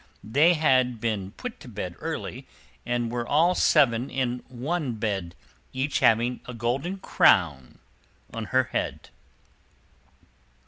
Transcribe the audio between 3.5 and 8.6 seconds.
seven in one bed, each having a golden crown on